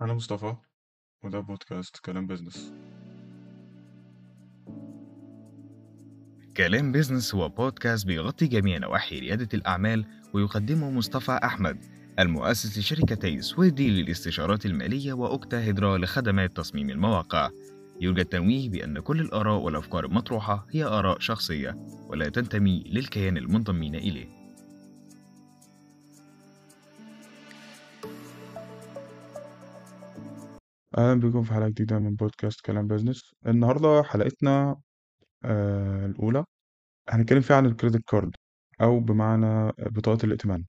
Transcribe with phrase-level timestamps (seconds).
[0.00, 0.54] أنا مصطفى
[1.24, 2.72] وده بودكاست كلام business.
[6.56, 11.84] كلام business هو بودكاست بيغطي جميع نواحي ريادة الأعمال ويقدمه مصطفى أحمد
[12.18, 17.50] المؤسس لشركتي سويدي للاستشارات المالية وأوكتا هيدرا لخدمات تصميم المواقع.
[18.00, 21.76] يوجد تنويه بأن كل الآراء والأفكار المطروحة هي آراء شخصية
[22.08, 24.37] ولا تنتمي للكيان المنضمين إليه.
[30.98, 33.34] أهلا بكم في حلقة جديدة من بودكاست كلام business.
[33.46, 34.80] النهاردة حلقتنا
[35.44, 36.44] آه الأولى
[37.10, 38.36] هنتكلم فيها عن ال credit card
[38.82, 40.64] أو بمعنى بطاقة الائتمان.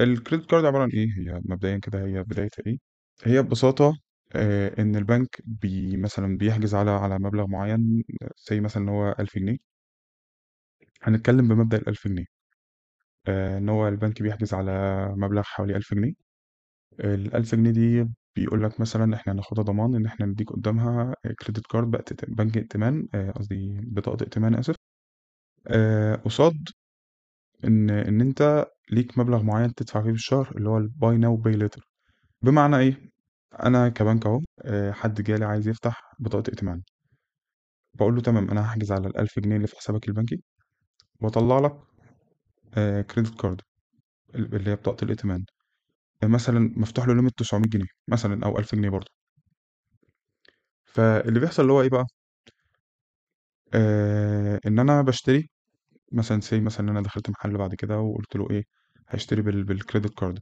[0.00, 2.78] ال credit card عبارة عن إيه؟ هي مبدئيا كده هي بدايتها إيه؟
[3.24, 3.98] هي ببساطة
[4.36, 8.04] آه إن البنك بي مثلا بيحجز على على مبلغ معين
[8.50, 9.58] زي مثلا إن هو ألف جنيه.
[11.02, 12.24] هنتكلم بمبدأ الألف جنيه.
[13.28, 14.72] آه إن هو البنك بيحجز على
[15.16, 16.12] مبلغ حوالي ألف جنيه.
[17.00, 18.08] الألف جنيه دي
[18.40, 23.08] بيقول لك مثلا إحنا هناخدها ضمان إن إحنا نديك قدامها credit card بقى بنك ائتمان
[23.14, 24.74] آه، قصدي بطاقة ائتمان آسف.
[25.68, 26.68] آه، قصاد
[27.64, 31.36] إن إن أنت ليك مبلغ معين تدفع فيه في الشهر اللي هو ال buy now
[31.36, 31.88] pay later
[32.42, 33.10] بمعنى إيه؟
[33.64, 36.82] أنا كبنك أهو آه، حد جالي عايز يفتح بطاقة ائتمان.
[37.94, 40.42] بقول له تمام أنا هحجز على الألف جنيه اللي في حسابك البنكي
[41.22, 41.76] وأطلع لك
[43.10, 43.60] credit card
[44.34, 45.44] اللي هي بطاقة الائتمان.
[46.24, 49.10] مثلا مفتوح له limit 900 جنيه مثلا أو 1000 جنيه برضه.
[50.86, 52.06] فاللي بيحصل اللي هو إيه بقى؟
[53.74, 55.50] آه إن أنا بشتري
[56.12, 58.64] مثلا say مثلا إن أنا دخلت محل بعد كده وقلت له إيه
[59.08, 60.40] هشتري بال بال credit card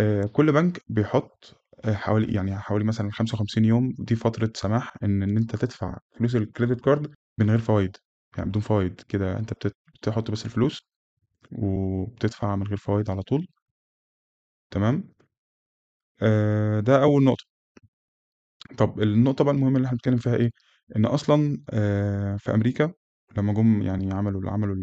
[0.00, 5.22] آه كل بنك بيحط آه حوالي يعني حوالي مثلا 55 يوم دي فترة سماح إن
[5.22, 7.96] إن أنت تدفع فلوس ال credit card من غير فوائد
[8.38, 9.52] يعني بدون فوائد كده أنت
[10.02, 10.88] بتحط بس الفلوس
[11.52, 13.46] وبتدفع من غير فوائد على طول.
[14.70, 15.04] تمام؟
[16.22, 17.44] آه ده أول نقطة.
[18.78, 20.50] طب النقطة بقى المهمة اللي إحنا بنتكلم فيها إيه؟
[20.96, 22.92] إن أصلا آه في أمريكا
[23.36, 24.74] لما جم يعني عملوا عملوا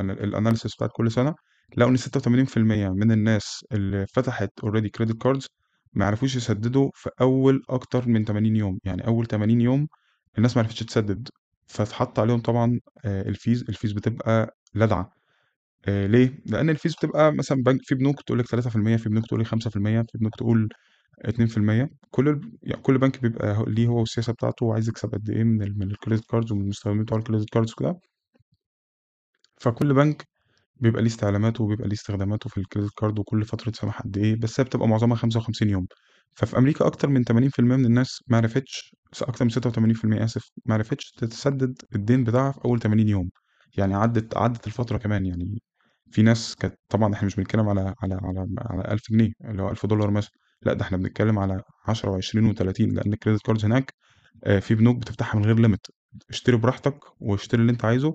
[0.00, 1.34] ال analysis بتاعت كل سنة
[1.76, 5.46] لقوا إن 86% من الناس اللي فتحت already credit cards
[5.92, 8.78] ما عرفوش يسددوا في أول أكتر من 80 يوم.
[8.84, 9.88] يعني أول 80 يوم
[10.38, 11.28] الناس ما عرفتش تسدد.
[11.66, 15.12] فاتحط عليهم طبعا ال fees ال fees بتبقى لدعة.
[15.88, 19.26] آه، ليه؟ لأن ال fees بتبقى مثلا بنك في بنوك تقول لك 3% في بنوك
[19.26, 20.68] تقول لك 5% في بنوك تقول
[21.24, 22.40] 2% كل.
[22.62, 25.78] يعني كل بنك بيبقى ليه هو والسياسة بتاعته وعايز يكسب قد إيه من.
[25.78, 28.00] من ال credit cards ومن المستخدمين بتوع ال credit cards وكده
[29.60, 30.26] فكل بنك
[30.80, 34.36] بيبقى ليه استعلاماته وبيبقى ليه استخداماته في ال credit card وكل فترة سماح قد إيه
[34.36, 35.86] بس هي بتبقى معظمها 55 يوم
[36.34, 41.10] ففي أمريكا أكتر من 80% من الناس ما عرفتش أكتر من 86% آسف ما عرفتش
[41.12, 43.30] تسدد الدين بتاعها في أول 80 يوم
[43.78, 45.62] يعني عدت عدت الفترة كمان يعني
[46.10, 49.70] في ناس كانت طبعا إحنا مش بنتكلم على على على على 1000 جنيه اللي هو
[49.70, 50.32] 1000 دولار مثلا
[50.62, 53.94] لأ ده إحنا بنتكلم على 10 و20 و30 لأن ال credit cards هناك
[54.44, 55.86] آه، في بنوك بتفتحها من غير limit
[56.30, 58.14] اشتري براحتك واشتري اللي أنت عايزه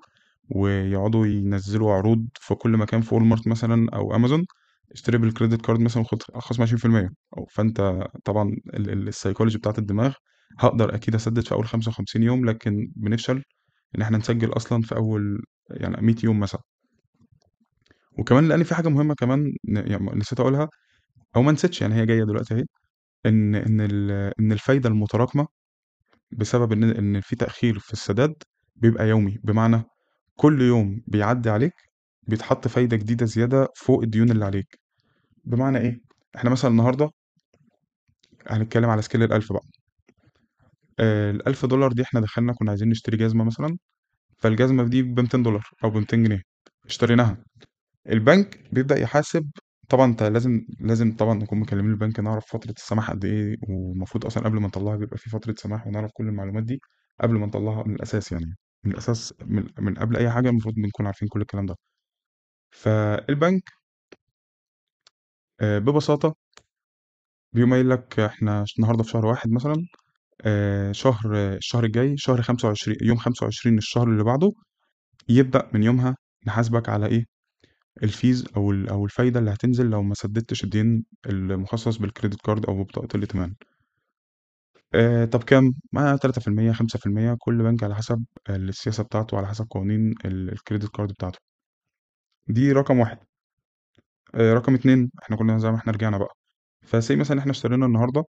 [0.55, 4.45] ويقعدوا ينزلوا عروض في كل مكان في وول مارت مثلا أو امازون
[4.91, 9.79] اشتري بال credit card مثلا وخد خصم 20% أو فأنت طبعا ال- ال- السيكولوجي بتاعت
[9.79, 10.13] الدماغ
[10.59, 13.43] هقدر أكيد أسدد في أول 55 يوم لكن بنفشل
[13.95, 16.61] إن إحنا نسدد أصلا في أول يعني 100 يوم مثلا.
[18.19, 20.69] وكمان لأن في حاجة مهمة كمان يعني نسيت أقولها.
[21.35, 22.65] أو ما نسيتش يعني هي جاية دلوقتي أهي.
[23.25, 25.47] إن إن ال- إن الفايدة المتراكمة
[26.31, 28.35] بسبب إن إن في تأخير في السداد
[28.75, 29.37] بيبقى يومي.
[29.43, 29.83] بمعنى
[30.35, 31.73] كل يوم بيعدي عليك
[32.27, 34.79] بيتحط فايدة جديدة زيادة فوق الديون اللي عليك.
[35.45, 36.01] بمعنى إيه؟
[36.35, 37.11] إحنا مثلا النهاردة
[38.47, 39.63] هنتكلم على scale الألف بقى.
[40.99, 43.77] آه الألف دولار دي إحنا دخلنا كنا عايزين نشتري جزمة مثلا
[44.37, 46.41] فالجزمة دي ب 200 دولار أو ب 200 جنيه
[46.85, 47.37] اشتريناها.
[48.09, 49.51] البنك بيبدأ يحاسب.
[49.89, 54.43] طبعا أنت لازم لازم طبعا نكون مكلمين البنك نعرف فترة السماح قد إيه والمفروض أصلا
[54.43, 56.79] قبل ما نطلعها بيبقى في فترة سماح ونعرف كل المعلومات دي
[57.21, 58.55] قبل ما نطلعها من الأساس يعني.
[58.83, 61.75] من الأساس من, من قبل أي حاجة المفروض بنكون عارفين كل الكلام ده.
[62.71, 63.63] فالبنك
[65.61, 66.35] آه، ببساطة
[67.53, 69.75] بيقوم قايل لك إحنا النهارده في شهر واحد مثلا
[70.45, 74.53] آه، شهر الشهر الجاي شهر 25 يوم 25 الشهر اللي بعده
[75.29, 76.17] يبدأ من يومها
[76.47, 77.25] نحاسبك على إيه؟
[78.03, 82.41] ال fees أو ال- أو الفايدة اللي هتنزل لو ما سددتش الدين المخصص بال credit
[82.41, 83.55] card أو ببطاقة الائتمان
[84.95, 90.15] آه طب كام؟ ما 3% 5% كل بنك على حسب السياسة بتاعته على حسب قوانين
[90.25, 91.39] ال- ال credit card بتاعته.
[92.47, 93.19] دي رقم واحد.
[94.35, 96.35] آه رقم اتنين إحنا كنا زي ما إحنا رجعنا بقى.
[96.83, 98.25] فسي مثلا إحنا اشترينا النهارده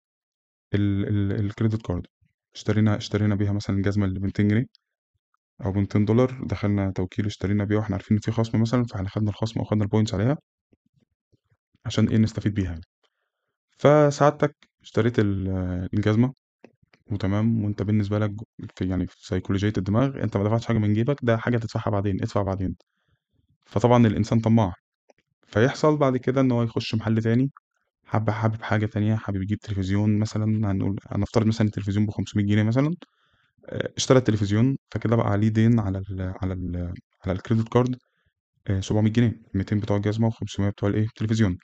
[0.75, 2.07] ال ال ال credit card
[2.55, 4.65] اشترينا اشترينا بيها مثلا الجزمة اللي ب 200 جنيه.
[5.65, 9.09] أو ب 200 دولار دخلنا توكيل اشترينا بيها وإحنا عارفين إن في خصم مثلا فإحنا
[9.09, 10.37] خدنا الخصم أو خدنا ال points عليها
[11.85, 12.81] عشان إيه نستفيد بيها يعني.
[13.79, 15.49] فسعادتك اشتريت ال
[15.93, 16.33] الجزمة
[17.11, 18.31] وتمام، وأنت بالنسبة لك
[18.77, 22.21] في يعني في سيكولوجية الدماغ أنت ما دفعتش حاجة من جيبك، ده حاجة هتدفعها بعدين،
[22.23, 22.75] ادفع بعدين.
[23.65, 24.73] فطبعًا الإنسان طماع،
[25.47, 27.51] فيحصل بعد كده إن هو يخش محل تاني،
[28.05, 32.95] حب حابب حاجة تانية، حابب يجيب تلفزيون مثلًا هنقول هنفترض مثلًا التلفزيون ب500 جنيه مثلًا،
[33.65, 36.93] آآ اشترى التلفزيون، فكده بقى عليه دين على ال على ال
[37.25, 37.39] على
[37.75, 37.95] card
[38.67, 41.57] آآ 700 جنيه، 200 بتوع الجزمة و500 بتوع الإيه، التلفزيون.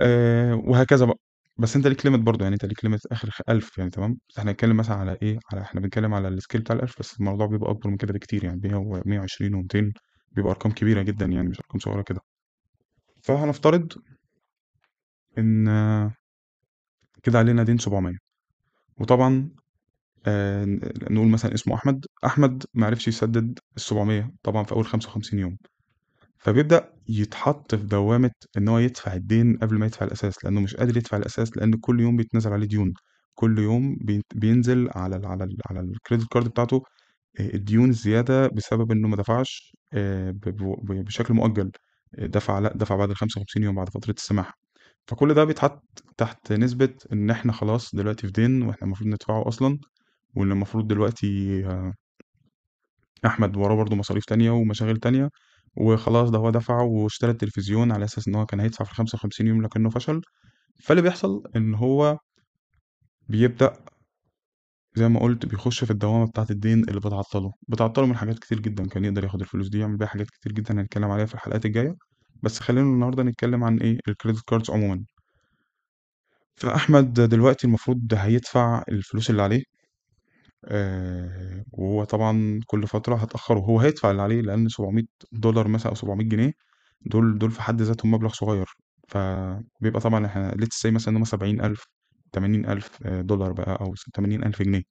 [0.00, 1.18] آآ وهكذا بقى،
[1.58, 4.38] بس أنت ليك limit برضه، يعني أنت ليك limit آخر خ 1000 يعني تمام، بس
[4.38, 7.70] إحنا هنتكلم مثلًا على إيه، على إحنا بنتكلم على الscale بتاع ال1000 بس الموضوع بيبقى
[7.70, 9.92] أكبر من كده بكتير يعني 100 و 120 و200
[10.32, 12.20] بيبقى أرقام كبيرة جدًا يعني مش أرقام صغيرة كده.
[13.22, 13.92] فهنفترض
[15.38, 15.68] إن
[17.22, 18.16] كده علينا دين 700
[19.00, 19.50] وطبعًا
[20.28, 20.80] ن
[21.14, 25.56] نقول مثلًا اسمه أحمد، أحمد ما عرفش يسدد ال700 طبعًا في أول 55 يوم،
[26.38, 30.96] فبيبدأ يتحط في دوّامة إن هو يدفع الدين قبل ما يدفع الأساس، لأنه مش قادر
[30.96, 32.94] يدفع الأساس لأن كل يوم بيتنزل عليه ديون،
[33.34, 33.98] كل يوم
[34.34, 36.82] بينزل على ال على ال على الcredit card بتاعته
[37.40, 40.40] آآ الديون الزيادة بسبب إنه ما دفعش ب
[41.04, 41.72] بشكل مؤجل،
[42.18, 44.58] آآ دفع لأ، دفع بعد ال55 يوم بعد فترة السماح،
[45.08, 49.78] فكل ده بيتحط تحت نسبة إن إحنا خلاص دلوقتي في دين وإحنا المفروض ندفعه أصلًا،
[50.36, 51.62] وإن المفروض دلوقتي
[53.26, 55.30] أحمد وراه برضه مصاريف تانية ومشاغل تانية،
[55.76, 59.62] وخلاص ده هو دفع واشترى التلفزيون على أساس إن هو كان هيدفع في ال55 يوم
[59.62, 60.20] لكنه فشل،
[60.84, 62.18] فاللي بيحصل إن هو
[63.28, 63.76] بيبدأ
[64.96, 68.88] زي ما قُلت بيخش في الدوامة بتاعة الدين اللي بتعطّله، بتعطّله من حاجات كتير جدًا،
[68.88, 71.94] كان يقدر ياخد الفلوس دي يعمل بيها حاجات كتير جدًا هنتكلم عليها في الحلقات الجاية،
[72.42, 75.04] بس خلّينا النهارده نتكلم عن إيه، الcredit cards عمومًا.
[76.56, 79.62] فأحمد دلوقتي المفروض هيدفع الفلوس اللي عليه.
[80.68, 86.24] آآ وهو طبعًا كل فترة هتأخّره، هو هيدفع اللي عليه لأن 700$ مثلًا أو 700
[86.26, 86.52] جنيه
[87.06, 88.66] دول دول في حد ذاتهم مبلغ صغير،
[89.08, 91.84] فبيبقى طبعًا إحنا let's say مثلًا إن هُم 70.000
[92.32, 94.82] 80.000 آآ دولار بقى أو س 80.000 جنيه.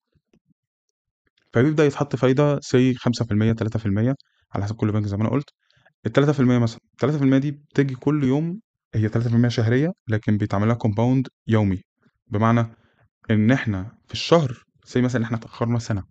[1.54, 4.16] فبيبدأ يتحط فايدة say 5% 3%
[4.56, 5.50] على حسب كل بنك زي ما أنا قُلت،
[6.08, 8.60] ال3% مثلًا، ال3% دي بتيجي كل يوم
[8.96, 11.82] هي 3% شهرية لكن بيتعمل لها compound يومي،
[12.28, 12.66] بمعنى
[13.32, 16.04] إن إحنا في الشهر say مثلًا إن إحنا اتأخرنا سنة.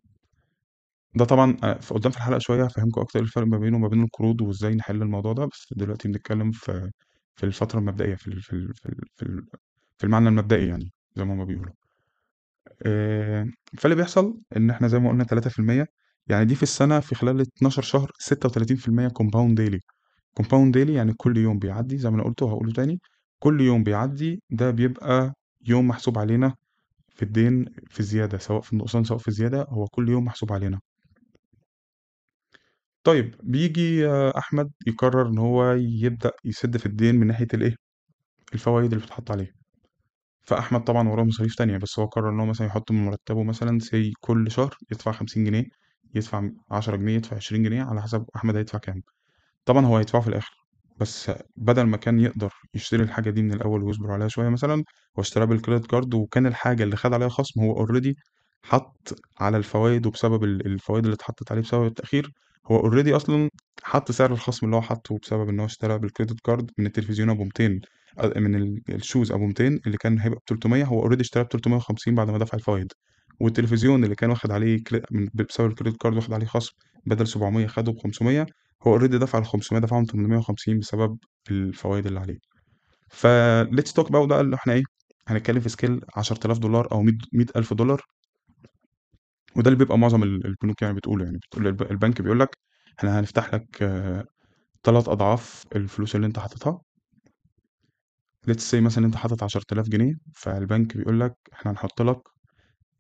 [1.15, 3.89] ده طبعًا آآ في قدّام في الحلقة شوية هافهّمكم أكتر إيه الفرق ما بينه وما
[3.89, 6.91] بين القروض وإزاي نحل الموضوع ده، بس دلوقتي بنتكلم في
[7.37, 9.47] في الفترة المبدئية في ال في ال في ال في ال
[9.99, 11.73] في المعنى المبدئي يعني زي ما هُم بيقولوا.
[12.87, 15.87] آآ فاللي بيحصل إن إحنا زي ما قُلنا 3%
[16.27, 19.79] يعني دي في السنة في خلال 12 شهر 36% compound daily
[20.43, 23.01] compound daily يعني كل يوم بيعدّي زي ما أنا قُلت وهاقوله تاني،
[23.39, 25.35] كل يوم بيعدّي ده بيبقى
[25.69, 26.55] يوم محسوب علينا
[27.23, 30.81] في الدين في الزيادة، سواء في النقصان سواء في الزيادة، هو كل يوم محسوب علينا.
[33.05, 34.09] طيب بييجي
[34.39, 37.77] أحمد يقرر إن هو يبدأ يسِد في الدين من ناحية الإيه،
[38.55, 39.53] الفوايد اللي بتتحط عليه.
[40.43, 43.81] فأحمد طبعًا وراه مصاريف تانية، بس هو قرر إن هو مثلًا يحط من مرتبه مثلًا
[43.81, 45.65] say كل شهر يدفع 50 جنيه،
[46.15, 49.03] يدفع 10 جنيه، يدفع 20 جنيه، على حسب أحمد هيدفع كام.
[49.67, 50.62] طبعًا هو هيدفعه في الآخر،
[51.03, 54.75] بس بدل ما كان يقدر يشتري الحاجة دي من الأول ويصبر عليها شوية مثلًا،
[55.19, 58.15] هو اشتراها بال credit card وكان الحاجة اللي خَد عليها خصم هو already
[58.65, 62.33] حَط على الفوايد وبسبب ال الفوايد اللي اتحطت عليه بسبب التأخير،
[62.67, 63.51] هو already أصلًا
[63.85, 67.31] حَط سعر الخصم اللي هو حاطّه بسبب إن هو اشترى بال credit card من التلفزيون
[67.31, 67.81] أبو 200
[68.19, 72.09] آآ من ال ال shoes أبو 200 اللي كان هيبقى ب300 هو already اشتراه ب350
[72.15, 72.93] بعد ما دفع الفوايد،
[73.41, 74.79] والتلفزيون اللي كان واخد عليه
[75.35, 76.73] بسبب الcredit card واخد عليه خصم
[77.07, 78.47] بدل 700 خَده ب500
[78.87, 81.19] هو already دفع ال500 دفعهم 850 بسبب
[81.51, 82.39] الفوايد اللي عليه.
[83.11, 84.83] فlet's talk about بقى اللي إحنا إيه،
[85.29, 88.03] هنتكلم في scale $10,000 أو مِيّة مِيّة ألف دولار.
[89.57, 92.49] وده اللي بيبقى معظم ال البنوك يعني بتقوله يعني، بتقول الب البنك بيقول لك
[92.99, 93.77] إحنا هنفتح لك
[94.85, 96.83] 3 أضعاف الفلوس اللي أنت حاططها.
[98.51, 102.19] let's say مثلًا أنت حاطط 10.000 جنيه، فالبنك بيقول لك إحنا هنحط لك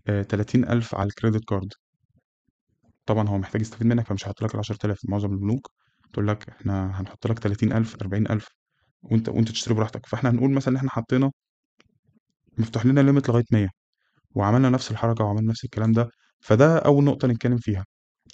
[0.08, 1.81] آآ 30.000 على الcredit card.
[3.06, 5.70] طبعًا هو محتاج يستفيد منك فمش هيحط لك ال10.000 معظم البنوك
[6.12, 8.48] تقول لك إحنا هنحط لك 30.000 40.000
[9.02, 11.32] وأنت وأنت تشتري براحتك، فإحنا هنقول مثلًا إن إحنا حطينا
[12.58, 13.68] مفتوح لنا limit لغاية 100
[14.34, 16.08] وعملنا نفس الحركة وعملنا نفس الكلام ده،
[16.40, 17.84] فده أول نقطة نتكلم فيها.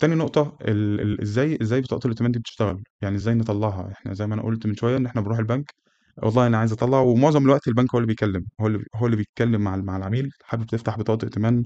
[0.00, 4.26] تاني نقطة ال ال إزاي إزاي بطاقة الائتمان دي بتشتغل، يعني إزاي نطلّعها، إحنا زي
[4.26, 5.74] ما أنا قُلت من شوية إن إحنا بنروح البنك
[6.22, 9.60] والله أنا عايز أطلّع ومعظم الوقت البنك هو اللي بيكلم، هو اللي هو اللي بيتكلم
[9.60, 10.30] مع مع العميل.
[10.44, 11.62] حابب تفتح بطاقة ائتمان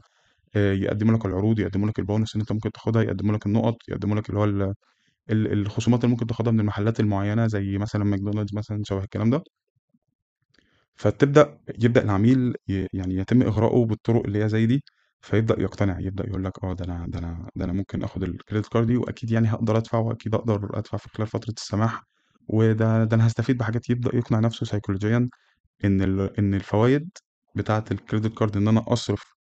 [0.57, 4.17] آآ يقدموا لك العروض، يقدموا لك البونص اللي أنت ممكن تاخدها، يقدموا لك النقط، يقدموا
[4.17, 4.63] لك اللي هو ال
[5.31, 9.45] ال الخصومات اللي ممكن تاخدها من المحلات المعينة زي مثلًا ماكدونالدز مثلًا شبه الكلام ده.
[10.97, 14.85] فتبدأ يبدأ العميل يعني يتم إغراؤه بالطرق اللي هي زي دي،
[15.21, 18.65] فيبدأ يقتنع، يبدأ يقول لك آه ده أنا ده أنا ده أنا ممكن آخد الcredit
[18.77, 22.03] card دي وأكيد يعني هاقدر أدفع وأكيد أقدر أدفع في خلال فترة السماح،
[22.49, 25.29] وده ده أنا هاستفيد بحاجات، يبدأ يقنع نفسه سيكولوجيًا
[25.85, 26.03] إن
[26.41, 27.11] إن الفوايد
[27.57, 29.32] بتاعة ال credit card إن أنا أصرف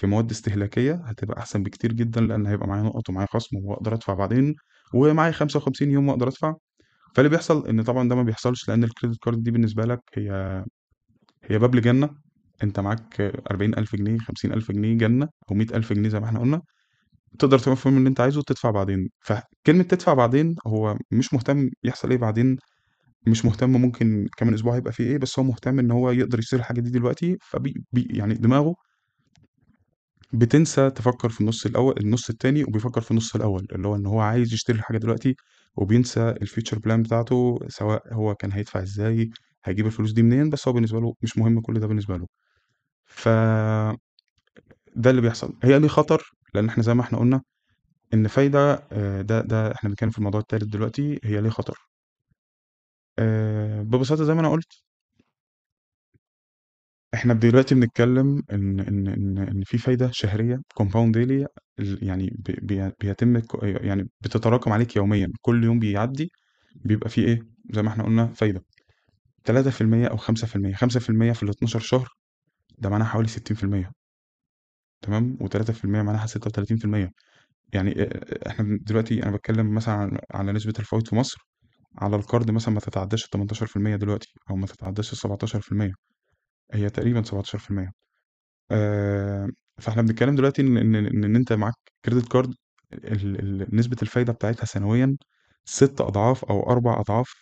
[0.00, 4.14] في مواد استهلاكية هتبقى أحسن بكتير جدًا، لإن هيبقى معايا نُقَط ومعايا خصم وأقدر أدفع
[4.14, 4.54] بعدين،
[4.94, 6.54] ومعايا 55 يوم وأقدر أدفع.
[7.16, 10.64] فاللي بيحصل إن طبعًا ده ما بيحصلش لإن ال credit card دي بالنسبة لك هي
[11.44, 12.10] هي باب لجنة،
[12.62, 16.62] أنت معاك 40.000 جنيه، 50.000 جنيه جنة أو 100.000 جنيه زي ما إحنا قُلنا،
[17.38, 19.10] تقدر تعمل فيهم اللي أنت عايزه وتدفع بعدين.
[19.20, 22.56] فكلمة تدفع بعدين هو مش مهتم يحصل إيه بعدين،
[23.28, 26.60] مش مهتم ممكن كمان أسبوع هيبقى في إيه، بس هو مهتم إن هو يقدر يشتري
[26.60, 28.74] الحاجة دي دلوقتي، فبي بي يعني دماغه
[30.32, 34.20] بتنسى تفكّر في النُص الأول النُص التاني وبيفكّر في النُص الأول، اللي هو إن هو
[34.20, 35.34] عايز يشتري الحاجة دلوقتي
[35.76, 39.30] وبينسى الfuture plan بتاعته، سواء هو كان هيدفع إزاي،
[39.64, 42.26] هيجيب الفلوس دي منين، بس هو بالنسبة له مش مهم كل ده بالنسبة له.
[43.06, 43.28] ف
[44.96, 45.54] ده اللي بيحصل.
[45.62, 46.22] هي ليه خطر،
[46.54, 47.42] لإن إحنا زي ما إحنا قُلنا
[48.14, 51.78] إن فايدة آآ ده ده إحنا بنتكلم في الموضوع التالت دلوقتي، هي ليه خطر.
[53.18, 54.82] آآ ببساطة زي ما أنا قُلت
[57.14, 61.46] إحنا دلوقتي بنتكلم إن إن إن إن في فايدة شهرية daily
[61.78, 62.36] ال يعني
[63.00, 66.30] بيتم يعني بتتراكم عليك يوميًا، كل يوم بيعدّي
[66.84, 67.40] بيبقى في إيه،
[67.72, 68.64] زي ما إحنا قُلنا فايدة.
[69.44, 72.08] 3% أو 5%، 5% في ال12 شهر
[72.78, 73.92] ده معناها حوالي 60%
[75.02, 77.12] تمام، و3% معناها 36%.
[77.74, 78.08] يعني
[78.48, 81.38] إحنا دلوقتي أنا باتكلم مثلًا على نسبة الفوايد في مصر،
[81.98, 85.94] على القرض مثلًا ما تتعداش ال18% دلوقتي أو ما تتعداش ال17%،
[86.74, 87.92] هي تقريبًا 17%.
[88.72, 89.50] آآ
[89.80, 91.74] فإحنا بنتكلم دلوقتي إن إن إن إن أنت معاك
[92.10, 92.50] credit card
[92.94, 95.16] ال ال نسبة الفايدة بتاعتها سنويًا
[95.64, 97.32] 6 أضعاف أو 4 أضعاف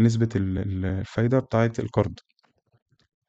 [0.00, 2.14] نسبة ال ال الفايدة بتاعة القرض.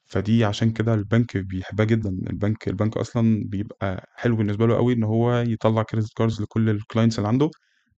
[0.07, 5.03] فدي عشان كده البنك بيحبها جدًا، البنك البنك أصلًا بيبقى حلو بالنسبة له أوي إن
[5.03, 7.49] هو يطلّع credit cards لكل الclients اللي عنده،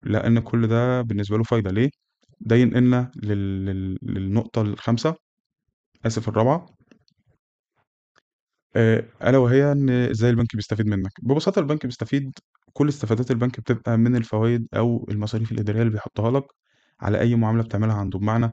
[0.03, 1.91] لإن كل ده بالنسبة له فايدة، ليه؟
[2.41, 5.15] ده ينقلنا لل لل للنقطة الخامسة
[6.07, 6.67] آسف الرابعة.
[8.77, 11.13] آآ ألا وهي إن إزاي البنك بيستفيد منّك.
[11.23, 12.33] ببساطة البنك بيستفيد
[12.73, 16.45] كل استفادات البنك بتبقى من الفوايد أو المصاريف الإدارية اللي بيحطّها لك
[17.01, 18.51] على أي معاملة بتعملها عنده، بمعنى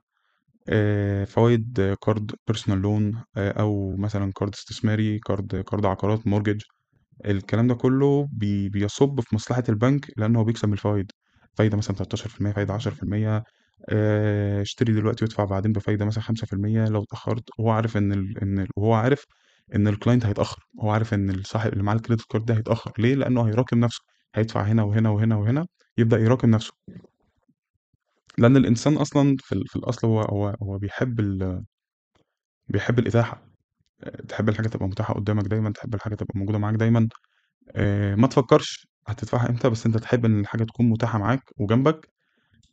[0.69, 6.65] آآ فوايد قرض personal loan آآ أو مثلًا قرض استثماري، قرض قرض عقارات mortgage
[7.25, 11.11] الكلام ده كلّه بي بيصُب في مصلحة البنك لإن هو بيكسب من الفوايد،
[11.55, 13.43] فايدة مثلًا 13%، فايدة 10%،
[13.89, 18.59] آآ اشتري دلوقتي وادفع بعدين بفايدة مثلًا 5% لو اتأخّرت، وهو عارف إن ال إن
[18.59, 19.25] ال وهو عارف
[19.75, 23.47] إن الclient هيتأخّر، هو عارف إن الصاحب اللي معاه الcredit card ده هيتأخّر، ليه؟ لإنه
[23.47, 24.01] هيراكم نَفْسه،
[24.35, 26.73] هيدفع هنا وهنا وهنا وهنا، يبدأ يراكم نَفْسه.
[28.37, 31.63] لإن الإنسان أصلًا في في الأصل هو هو هو بيحب ال
[32.69, 33.41] بيحب الإتاحة،
[34.03, 37.09] آآ تحب الحاجة تبقى متاحة قدّامك دايمًا، تحب الحاجة تبقى موجودة معاك دايمًا،
[37.77, 42.09] آآ ما تفكّرش هتدفعها إمتى، بس أنت تحب إن الحاجة تكون متاحة معاك وجنبك.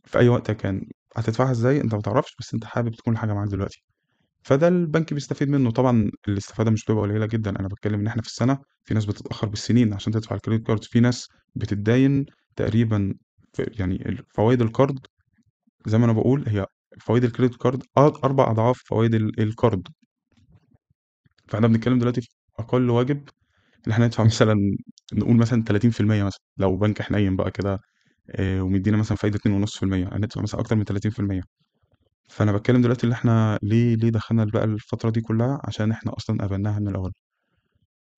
[0.05, 0.87] في أي وقت كان،
[1.17, 3.85] هتدفعها إزاي؟ أنت ما تعرفش، بس أنت حابب تكون الحاجة معاك دلوقتي.
[4.45, 8.29] فده البنك بيستفيد منّه، طبعًا الاستفادة مش بتبقى قليلة جدًا، أنا باتكلم إن إحنا في
[8.29, 13.15] السنة في ناس بتتأخّر بالسنين عشان تدفع الcredit cards، في ناس بتتداين تقريبًا
[13.59, 14.99] يعني فوايد القرض
[15.87, 16.67] زي ما أنا باقول هي
[17.01, 17.27] فوايد
[17.67, 19.89] card أ 4 أضعاف فوايد ال القرض.
[21.49, 23.29] فإحنا بنتكلم دلوقتي في أقل واجب
[23.87, 24.77] إن إحنا ندفع مثلًا
[25.15, 27.81] نقول مثلًا 30% مثلًا، لو بنك حنيّن بقى كده
[28.31, 31.43] آآ ومدّينا مثلًا فايدة 2.5% هندفع مثلًا أكتر من 30%.
[32.29, 36.45] فأنا باتكلم دلوقتي اللي إحنا ليه ليه دخلنا بقى الفترة دي كلّها، عشان إحنا أصلًا
[36.45, 37.13] قبلناها من الأول.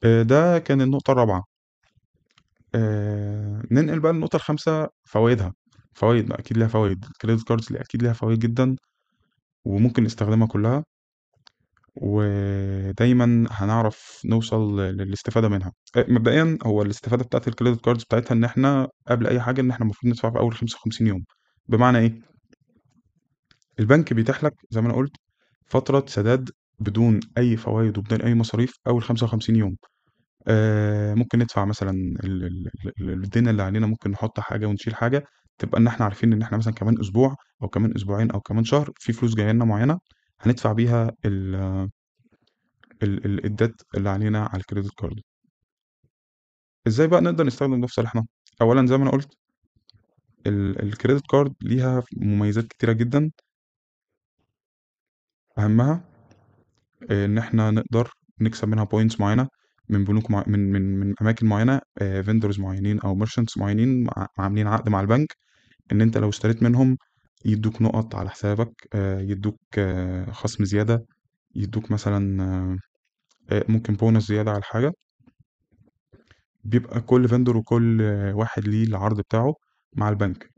[0.04, 1.44] آآ ده كان النقطة الرابعة.
[2.74, 5.52] آآ ننقل بقى للنقطة الخامسة فوايدها،
[5.94, 8.76] فوايد أكيد ليها فوايد، ال credit cards دي أكيد ليها فوايد جدًا
[9.66, 10.84] وممكن نستخدمها كلّها،
[11.96, 15.72] ودايمًا هنعرف نوصل للاستفادة منها.
[15.96, 19.70] آآ مبدئيًا هو الاستفادة بتاعة ال credit cards بتاعتها إن إحنا قبل أي حاجة إن
[19.70, 21.24] إحنا المفروض ندفع في أول 55 يوم،
[21.68, 22.35] بمعنى إيه؟
[23.80, 25.16] البنك بيتيح لك زي ما أنا قُلت
[25.66, 29.76] فترة سداد بدون أي فوايد وبدون أي مصاريف أول 55 يوم.
[30.48, 31.90] آآ ممكن ندفع مثلًا
[32.24, 35.24] ال ال ال الدين اللي علينا، ممكن نحُط حاجة ونشيل حاجة،
[35.58, 38.90] تبقى إن إحنا عارفين إن إحنا مثلًا كمان أسبوع أو كمان أسبوعين أو كمان شهر
[38.98, 39.98] في فلوس جاية لنا معيّنة
[40.42, 41.54] هندفع بيها ال
[43.02, 45.20] ال اللي علينا على الcredit card.
[46.86, 48.26] إزاي بقى نقدر نستخدم ده في صالحنا؟
[48.62, 49.36] أولًا زي ما أنا قُلت
[50.46, 53.30] ال الcredit card ليها مميزات كتيرة جدًا.
[55.58, 56.00] أهمها
[57.10, 58.10] آآ إن إحنا نقدر
[58.40, 59.48] نكسب منها points معيّنة
[59.88, 64.28] من بنوك مع من من من أماكن معيّنة آآ vendors معيّنين أو merchants معيّنين مع
[64.38, 65.36] عاملين عقد مع البنك،
[65.92, 66.98] إن أنت لو اشتريت منهم
[67.44, 69.58] يدّوك نُقَط على حسابك، آآ يدّوك
[70.32, 71.06] خصم زيادة،
[71.56, 72.20] يدّوك مثلًا
[73.68, 74.92] ممكن bonus زيادة على الحاجة.
[76.64, 78.02] بيبقى كل vendor وكل
[78.34, 79.54] واحد ليه العرض بتاعه
[79.96, 80.50] مع البنك.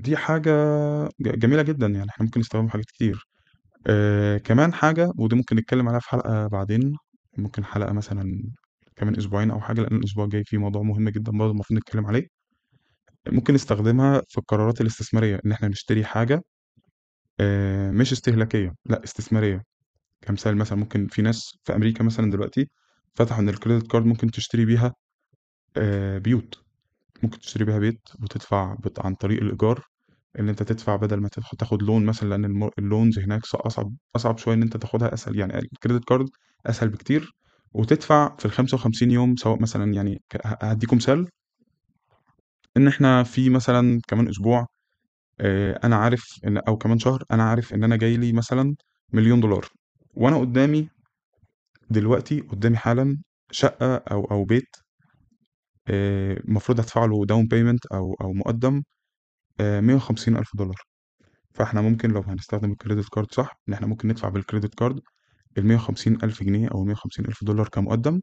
[0.00, 0.52] دي حاجة
[1.20, 3.26] جميلة جدًا، يعني إحنا ممكن نستخدمها في حاجات كتير.
[3.86, 6.92] آآ كمان حاجة ودي ممكن نتكلم عليها في حلقة بعدين،
[7.38, 8.42] ممكن حلقة مثلًا
[8.96, 12.28] كمان أسبوعين أو حاجة، لإن الأسبوع الجاي في موضوع مهم جدًا برضه المفروض نتكلم عليه.
[13.28, 16.42] ممكن نستخدمها في القرارات الاستثمارية، إن إحنا نشتري حاجة
[17.40, 19.62] آآ مش استهلاكية، لأ استثمارية.
[20.22, 22.70] كمثال مثلًا ممكن في ناس في أمريكا مثلًا دلوقتي
[23.14, 24.94] فتحوا إن الcredit card ممكن تشتري بيها
[25.76, 26.62] آآ بيوت،
[27.22, 29.84] ممكن تشتري بيها بيت وتدفع عن طريق الإيجار،
[30.40, 34.38] إن أنت تدفع بدل ما تاخ تاخد loan مثلًا الم الloans هناك ص أصعب أصعب
[34.38, 35.38] شوية إن أنت تاخدها أسهل.
[35.38, 36.26] يعني الcredit card
[36.66, 37.32] أسهل بكتير،
[37.74, 41.28] وتدفع في ال55 يوم سواء مثلًا يعني ك ه هادّيكم مثال
[42.76, 44.66] إن إحنا في مثلًا كمان أسبوع
[45.40, 48.76] آآ أنا عارف إن أو كمان شهر أنا عارف إن أنا جاي لي مثلًا
[49.14, 49.70] $1.000.000
[50.14, 50.88] وأنا قدّامي
[51.90, 53.18] دلوقتي قدّامي حالًا
[53.52, 54.76] شقة أو أو بيت
[55.90, 58.82] المفروض أدفع له down payment أو أو مقدّم.
[59.62, 60.76] آآ $150,000
[61.54, 64.96] فإحنا ممكن لو هنستخدم الcredit card صح، إن إحنا ممكن ندفع بالcredit card
[65.58, 68.20] ال150,000 جنيه أو $150,000 كمقدّم،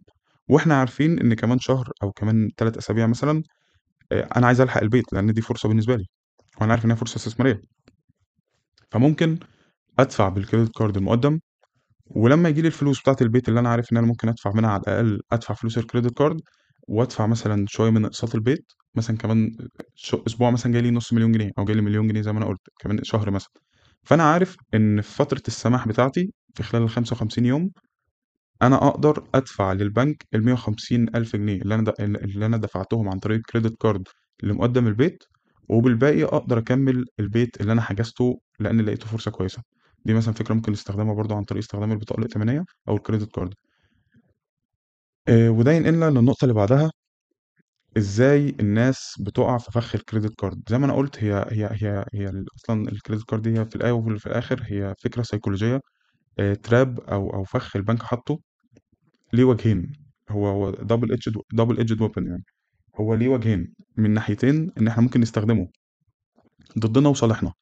[0.50, 3.44] وإحنا عارفين إن كمان شهر أو كمان 3 أسابيع مثلًا
[4.14, 6.06] آآ أنا عايز ألحق البيت، لإن دي فرصة بالنسبة لي،
[6.62, 7.62] وأنا عارف إن هي فرصة استثمارية.
[8.92, 9.40] فممكن
[10.00, 11.40] أدفع بالcredit card المقدّم،
[12.08, 14.82] ولمّا ييجي لي الفلوس بتاعة البيت اللي أنا عارف إن أنا ممكن أدفع منها على
[14.88, 16.38] الأقل أدفع فلوس الcredit card
[16.90, 18.66] وأدفع مثلًا شوية من أقساط البيت،
[18.96, 19.58] مثلًا كمان
[20.28, 22.48] أسبوع مثلًا جاي لي نُص مليون جنيه أو جاي لي مليون جنيه زي ما أنا
[22.48, 23.52] قُلت، كمان شهر مثلًا.
[24.04, 27.72] فأنا عارف إن في فترة السماح بتاعتي في خلال ال55 يوم،
[28.62, 34.04] أنا أقدر أدفع للبنك ال150,000 جنيه اللي أنا اللي أنا دفعتهم عن طريق الcredit card
[34.44, 35.24] لمقدّم البيت،
[35.70, 39.64] وبالباقي أقدر أكمّل البيت اللي أنا حجزته لإن لقيته فرصة كويسة.
[40.06, 43.50] دي مثلًا فكرة ممكن نستخدمها برضه عن طريق استخدام البطاقة الائتمانية أو الcredit card.
[45.28, 46.92] آآ وده ينقلنا للنقطة اللي بعدها،
[47.98, 50.58] إزاي الناس بتُقع في فخ الcredit card.
[50.70, 52.90] زي ما أنا قُلت هي هي هي هي أصلًا
[53.34, 55.82] card دي هي في الأول وفي الآخر هي فكرة سيكولوجية
[56.40, 58.40] آآ trap أو أو فخ البنك حاطّه
[59.34, 59.94] ليه وجهين،
[60.32, 62.46] هو هو double edged double edged weapon يعني.
[63.00, 65.70] هو ليه وجهين من ناحيتين إن إحنا ممكن نستخدمه
[66.80, 67.54] ضدنا وصالحنا.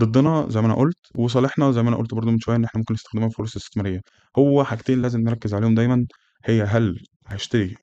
[0.00, 2.78] ضدنا زي ما أنا قُلت، وصالحنا زي ما أنا قُلت برضه من شوية إن إحنا
[2.80, 4.00] ممكن نستخدمها في فرص استثمارية.
[4.38, 6.06] هو حاجتين لازم نركّز عليهم دايمًا،
[6.46, 7.76] هي هل هاشتري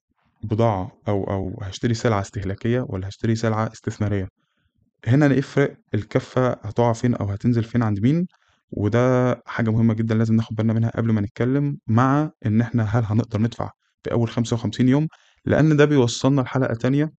[0.44, 4.28] بضاعة أو أو هاشتري سلعة استهلاكية والّا هاشتري سلعة استثمارية؟
[5.08, 8.28] هنا نفرق الكَفّة هتُقع فين أو هتنزل فين عند مين،
[8.72, 13.04] وده حاجة مهمة جدًا لازم ناخد بالنا منها قبل ما نتكلم، مع إن إحنا هل
[13.06, 13.72] هنقدر ندفع
[14.04, 15.08] في أول 55 يوم؟
[15.46, 17.12] لإن ده بيوصّلنا لحلقة تانية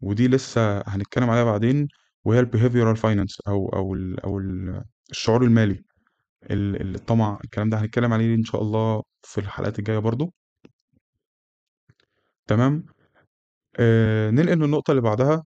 [0.00, 1.88] ودي لسه هنتكلم عليها بعدين،
[2.24, 5.84] وهي الbehavioral finance أو أو ال أو ال الشعور المالي،
[6.52, 10.32] ال الطمع، الكلام ده هنتكلم عليه إن شاء الله في الحلقات الجاية برضه.
[12.50, 12.84] تمام؟
[13.80, 15.44] آآ ننقل للنقطة اللي بعدها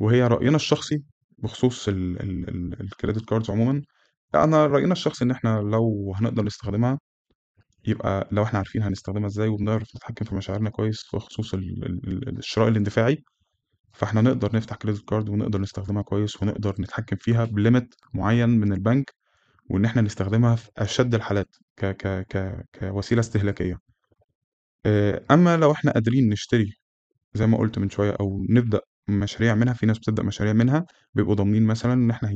[0.00, 1.02] وهي رأينا الشخصي
[1.38, 2.48] بخصوص ال ال
[2.82, 3.82] ال الcredit cards عمومًا.
[4.34, 6.98] أنا رأينا الشخصي إن إحنا لو هنقدر نستخدمها،
[7.86, 12.38] يبقى لو إحنا عارفين هنستخدمها إزاي وبنعرف نتحكم في مشاعرنا كويس بخصوص ال ال ال
[12.38, 13.24] الشراء الاندفاعي،
[13.94, 19.14] فإحنا نقدر نفتح credit card ونقدر نستخدمها كويس ونقدر نتحكم فيها بlimit معيّن من البنك،
[19.70, 23.85] وإن إحنا نستخدمها في أشد الحالات ك ك ك كوسيلة استهلاكية.
[24.86, 26.72] آآ أمّا لو إحنا قادرين نشتري
[27.34, 31.34] زي ما قُلت من شوية أو نبدأ مشاريع منها، في ناس بتبدأ مشاريع منها بيبقوا
[31.34, 32.30] ضامنين مثلًا إن إحنا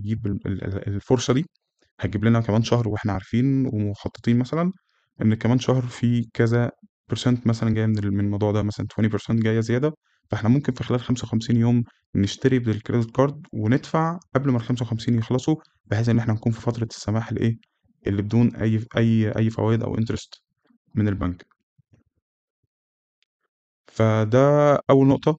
[0.47, 1.47] ال الفرصة دي
[2.01, 4.73] هتجيب لنا كمان شهر وإحنا عارفين ومخططين مثلًا
[5.23, 6.71] إن كمان شهر في كذا
[7.15, 9.93] percent مثلًا جاية من من الموضوع ده مثلًا 20% جاية زيادة،
[10.31, 11.85] فإحنا ممكن في خلال 55 يوم
[12.17, 17.31] نشتري بالcredit card وندفع قبل ما ال55 يخلصوا، بحيث إن إحنا نكون في فترة السماح
[17.33, 17.59] الإيه،
[18.07, 20.41] اللي بدون أي أي أي فوايد أو interest
[20.97, 21.50] من البنك.
[23.91, 25.39] فده أول نقطة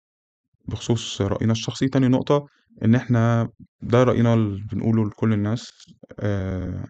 [0.65, 1.89] بخصوص رأينا الشخصي.
[1.89, 2.47] تاني نقطة
[2.85, 3.49] إن إحنا
[3.81, 5.71] ده رأينا اللي بنقوله لكل الناس
[6.19, 6.85] آآ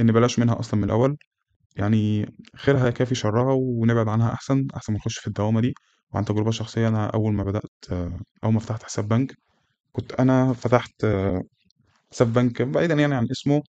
[0.00, 1.16] إن بلاش منها أصلًا من الأول،
[1.76, 5.74] يعني خيرها يكافي شرّها ونبعد عنها أحسن، أحسن ما نخش في الدوامة دي.
[6.14, 7.70] وعن تجربة شخصية أنا أول ما بدأت
[8.44, 9.34] أول ما فتحت حساب بنك،
[9.92, 11.06] كنت أنا فتحت
[12.12, 13.62] حساب بنك بعيدًا يعني عن اسمه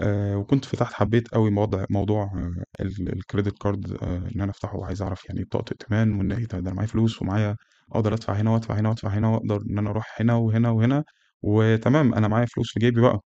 [0.00, 2.30] آآ وكنت فتحت حبيت أوي موضع موضوع
[2.80, 6.44] ال الcredit card آآ إن أنا أفتحه وعايز أعرف يعني إيه بطاقة ائتمان وإن إيه
[6.46, 7.56] ده، أنا معايا فلوس ومعايا
[7.92, 11.04] أقدر أدفع هنا وأدفع هنا وأدفع هنا وأقدر إن أنا أروح هنا وهنا وهنا
[11.42, 13.20] وتمام، أنا معايا فلوس في جيبي بقى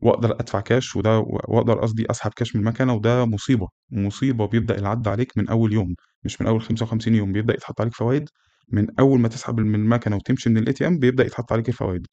[0.00, 5.08] وأقدر أدفع كاش وده وأقدر قصدي أسحب كاش من المكنة وده مصيبة، مصيبة بيبدأ العَد
[5.08, 8.28] عليك من أول يوم، مش من أول 55 يوم، بيبدأ يتحط عليك فوايد
[8.72, 12.06] من أول ما تسحب من المكنة وتمشي من الATM بيبدأ يتحط عليك الفوايد.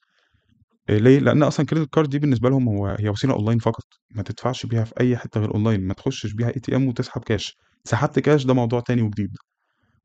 [0.90, 3.84] آآ ليه؟ لإن أصلًا الcredit card دي بالنسبة لهم هو هي وسيلة online فقط،
[4.16, 8.20] ما تدفعش بيها في أي حتة غير online، ما تخشش بيها ATM وتسحب كاش، سحبت
[8.20, 9.38] كاش ده موضوع تاني وجديد.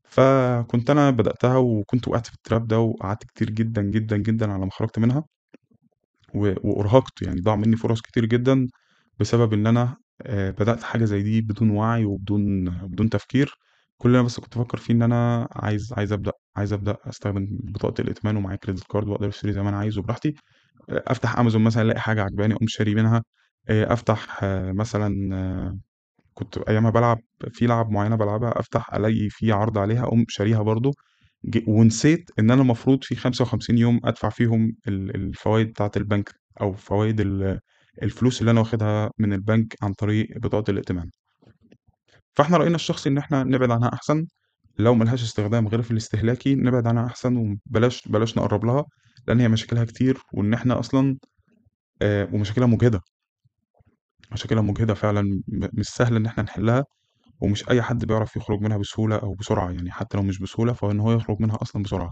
[0.09, 4.71] فكنت أنا بدأتها وكنت وقعت في الtrap ده وقعدت كتير جدًا، جدًا، جدًا على ما
[4.71, 5.25] خرجت منها.
[6.35, 8.67] و وأُرهقت، يعني ضاع مني فرص كتير جدًا
[9.19, 13.53] بسبب إن أنا آآ بدأت حاجة زي دي بدون وعي وبدون بدون تفكير،
[13.97, 17.47] كل اللي أنا بس كنت بافكّر فيه إن أنا عايز عايز أبدأ عايز أبدأ أستخدم
[17.51, 20.33] بطاقة الائتمان ومعايا credit card وأقدر أشتري زي ما أنا عايز وبراحتي،
[20.89, 23.23] آآ أفتح أمازون مثلًا ألاقي حاجة عاجباني أقوم شاري منها،
[23.69, 24.39] آآ أفتح
[24.73, 25.79] مثلًا
[26.33, 27.19] كنت أيامها بالعب
[27.53, 30.91] في لعب معيّنة بالعبها أفتح ألاقي في عرض عليها أقوم شاريها برضه،
[31.45, 36.73] ج ونسيت إن أنا المفروض في 55 يوم أدفع فيهم ال الفوايد بتاعة البنك أو
[36.73, 37.59] فوايد ال
[38.03, 41.09] الفلوس اللي أنا واخدها من البنك عن طريق بطاقة الائتمان.
[42.35, 44.27] فإحنا رأينا الشخصي إن إحنا نبعد عنها أحسن،
[44.79, 48.85] لو ما لهاش استخدام غير في الاستهلاكي نبعد عنها أحسن وبلاش بلاش نقرّب لها،
[49.27, 51.17] لإن هي مشاكلها كتير وإن إحنا أصلًا
[52.01, 53.01] آآ ومشاكلها مُجهدة.
[54.31, 56.83] مشاكلها مُجهدة فعلًا مش سهل إن إحنا نحلّها،
[57.41, 60.91] ومش أي حد بيعرف يخرج منها بسهولة أو بسرعة، يعني حتى لو مش بسهولة فهو
[60.91, 62.09] إن هو يخرج منها أصلًا بسرعة.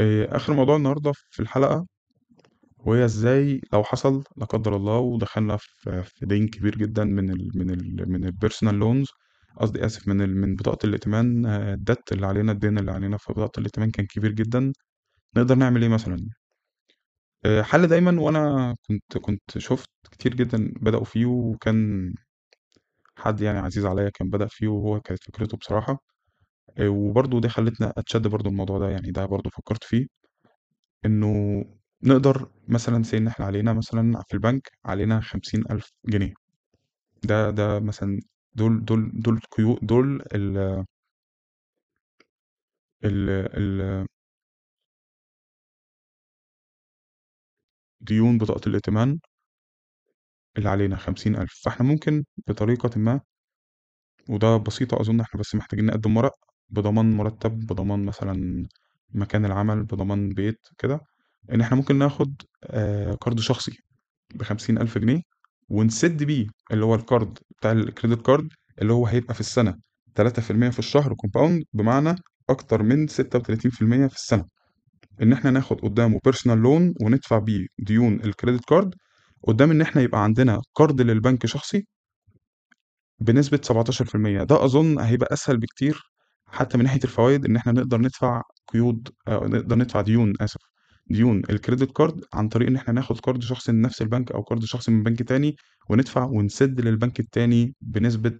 [0.00, 1.86] آآ آخر موضوع النهارده في الحلقة،
[2.78, 7.50] وهي إزاي لو حصل لا قدّر الله ودخلنا في في دَيْن كبير جدًا من ال
[7.54, 9.08] من ال من الpersonal loans
[9.58, 13.58] قصدي آسف من ال من بطاقة الائتمان الdebt اللي علينا الدين اللي علينا في بطاقة
[13.60, 14.72] الائتمان كان كبير جدًا،
[15.36, 16.28] نقدر نعمل إيه مثلًا؟
[17.44, 22.14] آآ حل دايمًا وأنا كنت كنت شُفت كتير جدًا بدأوا فيه وكان
[23.16, 25.98] حد يعني عزيز عليّا كان بدأ فيه وهو كانت فكرته بصراحة،
[26.78, 30.06] آآ وبرضه دي خلّتني أتشد برضه الموضوع ده، يعني ده برضه فكّرت فيه،
[31.06, 31.64] إنه
[32.02, 36.34] نقدر مثلًا say إن إحنا علينا مثلًا في البنك علينا 50.000 جنيه،
[37.24, 38.20] ده ده مثلًا
[38.58, 40.84] دول دول دول قيو دول ال
[43.04, 44.08] ال ال
[48.00, 49.18] ديون بطاقة الائتمان
[50.58, 53.20] اللي علينا 50.000 فإحنا ممكن بطريقةٍ ما
[54.28, 56.32] وده بسيطة أظن إحنا بس محتاجين نقدّم ورق
[56.70, 58.66] بضمان مرتب، بضمان مثلًا
[59.10, 61.00] مكان العمل، بضمان بيت كده،
[61.52, 63.78] إن إحنا ممكن ناخد آآ قرض شخصي
[64.34, 65.22] ب50.000 جنيه.
[65.68, 68.46] ونسِد بيه اللي هو القرض بتاع الcredit card
[68.82, 69.74] اللي هو هيبقى في السنة
[70.14, 72.14] 3% في الشهر compound بمعنى
[72.50, 74.44] أكتر من 36% في السنة،
[75.22, 78.88] إن إحنا ناخد قدّامه personal loan وندفع بيه ديون الcredit card
[79.44, 81.86] قدّام إن إحنا يبقى عندنا قرض للبنك شخصي
[83.20, 86.02] بنسبة 17% ده أظن هيبقى أسهل بكتير
[86.46, 90.60] حتى من ناحية الفوايد إن إحنا نقدر ندفع قيود آآ نقدر ندفع ديون آسف،
[91.10, 94.64] ديون الcredit card عن طريق إن إحنا ناخد قرض شخصي من نفس البنك أو قرض
[94.64, 95.56] شخصي من بنك تاني
[95.90, 98.38] وندفع ونسِد للبنك التاني بنسبة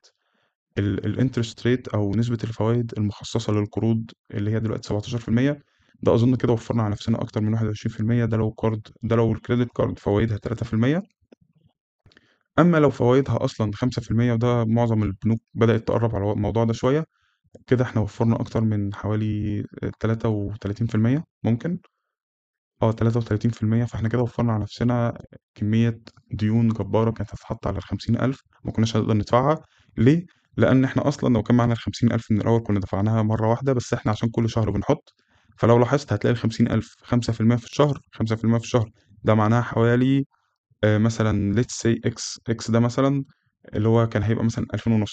[0.79, 5.59] ال الinterest rate أو نسبة الفوايد المخصصة للقروض اللي هي دلوقتي 17%
[6.03, 9.69] ده أظن كده وفّرنا على نفسنا أكتر من 21% ده لو قرض ده لو الcredit
[9.83, 11.03] card فوايدها 3%.
[12.59, 17.05] أمّا لو فوايدها أصلًا 5% وده معظم البنوك بدأت تقرّب على الموضوع ده شوية،
[17.67, 19.65] كده إحنا وفّرنا أكتر من حوالي
[20.01, 21.79] 33% ممكن.
[22.83, 25.19] آه 33% فإحنا كده وفّرنا على نفسنا
[25.55, 29.63] كمية ديون جبارة كانت هتتحط على ال50.000 ما كناش هنقدر ندفعها،
[29.97, 33.95] ليه؟ لإن إحنا أصلًا لو كان معانا ال50.000 من الأول كنا دفعناها مرّة واحدة، بس
[33.95, 35.15] إحنا عشان كل شهر بنحط،
[35.59, 38.91] فلو لاحظت هتلاقي ال50.000 5% في الشهر، 5% في الشهر.
[39.25, 40.25] ده معناها حوالي
[40.85, 43.25] آآ مثلًا let's say X، X ده مثلًا
[43.75, 45.07] اللي هو كان هيبقى مثلًا 2500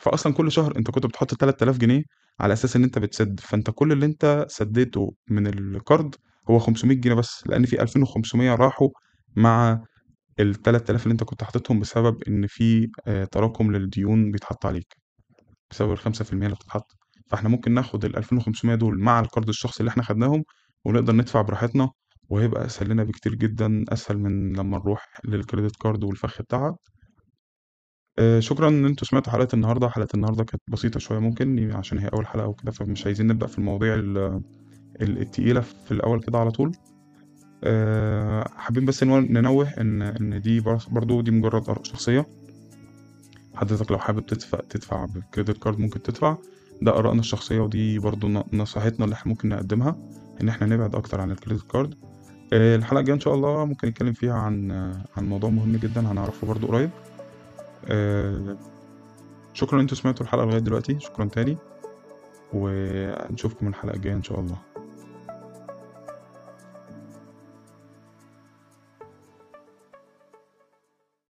[0.00, 2.02] فأصلًا كل شهر أنت كنت بتحط 3000 جنيه
[2.40, 6.14] على أساس إن أنت بتسِد، فأنت كل اللي أنت سدّيته من القرض
[6.50, 8.88] هو 500 جنيه بس، لإن في 2500 راحوا
[9.36, 9.82] مع
[10.40, 14.96] ال3000 اللي أنت كنت حاططهم بسبب إن في آآ تراكم للديون بيتحط عليك،
[15.70, 16.86] بسبب ال5% اللي بتتحط،
[17.30, 20.44] فإحنا ممكن ناخد ال2500 دول مع القرض الشخصي اللي إحنا خدناهم
[20.84, 21.90] ونقدر ندفع براحتنا
[22.28, 26.76] وهيبقى أسهل لنا بكتير جدًا، أسهل من لمّا نروح للcredit card والفخ بتاعها.
[28.18, 32.08] آآ شكرًا إن أنتم سمعتوا حلقة النهارده، حلقة النهارده كانت بسيطة شوية ممكن عشان هي
[32.08, 33.94] أول حلقة وكده، فمش عايزين نبدأ في المواضيع
[35.00, 36.76] ال ال التقيلة في الأول كده على طول.
[37.64, 42.26] آآ حابين بس نو ننوّه إن إن دي بر برضه دي مجرد آراء شخصية.
[43.54, 46.36] حضرتك لو حابب تدفع تدفع بالcredit card ممكن تدفع،
[46.82, 49.96] ده آرائنا الشخصية ودي برضه ن نصيحتنا اللي إحنا ممكن نقدّمها،
[50.42, 51.94] إن إحنا نبعد أكتر عن الcredit card.
[52.52, 54.70] آآ الحلقة الجاية إن شاء الله ممكن نتكلم فيها عن
[55.16, 56.90] عن موضوع مهم جدًا هنعرفه برضه قريب.
[57.88, 58.56] آآ
[59.52, 61.56] شكرًا أنتم سمعتوا الحلقة لغاية دلوقتي، شكرًا تاني،
[62.52, 64.56] ونشوفكم الحلقة الجاية إن شاء الله.